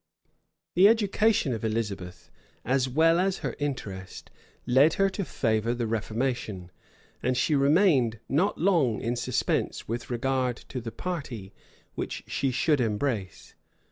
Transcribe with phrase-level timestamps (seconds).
[0.39, 2.31] [*] The education of Elizabeth,
[2.65, 4.31] as well as her interest,
[4.65, 6.71] led her to favor the reformation;
[7.21, 11.53] and she remained not long in suspense with regard to the party
[11.93, 13.53] which she should embrace.